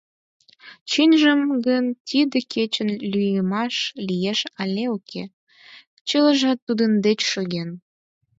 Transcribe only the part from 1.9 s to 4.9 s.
тиде кечын лӱйымаш лиеш але